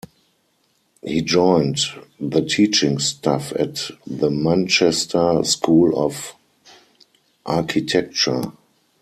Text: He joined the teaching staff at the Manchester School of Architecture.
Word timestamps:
He 1.03 1.21
joined 1.21 1.77
the 2.19 2.41
teaching 2.41 2.97
staff 2.97 3.53
at 3.53 3.91
the 4.07 4.31
Manchester 4.31 5.43
School 5.43 5.95
of 6.03 6.33
Architecture. 7.45 8.51